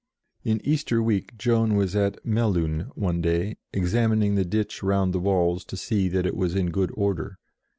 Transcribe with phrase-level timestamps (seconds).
[0.43, 5.63] In Easter Week Joan was at Melun one day, examining the ditch round the walls
[5.65, 7.37] to see that it was in good order.